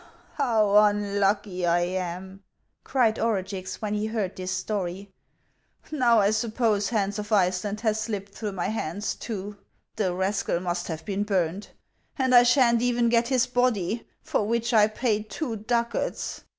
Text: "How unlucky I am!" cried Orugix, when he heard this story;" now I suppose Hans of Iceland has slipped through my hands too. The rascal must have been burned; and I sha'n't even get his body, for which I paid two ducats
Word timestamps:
"How 0.41 0.77
unlucky 0.77 1.63
I 1.63 1.81
am!" 1.81 2.41
cried 2.83 3.17
Orugix, 3.19 3.83
when 3.83 3.93
he 3.93 4.07
heard 4.07 4.35
this 4.35 4.51
story;" 4.51 5.11
now 5.91 6.17
I 6.21 6.31
suppose 6.31 6.89
Hans 6.89 7.19
of 7.19 7.31
Iceland 7.31 7.81
has 7.81 8.01
slipped 8.01 8.33
through 8.33 8.53
my 8.53 8.69
hands 8.69 9.13
too. 9.13 9.57
The 9.97 10.11
rascal 10.15 10.59
must 10.59 10.87
have 10.87 11.05
been 11.05 11.21
burned; 11.21 11.67
and 12.17 12.33
I 12.33 12.41
sha'n't 12.41 12.81
even 12.81 13.09
get 13.09 13.27
his 13.27 13.45
body, 13.45 14.07
for 14.23 14.47
which 14.47 14.73
I 14.73 14.87
paid 14.87 15.29
two 15.29 15.55
ducats 15.57 16.45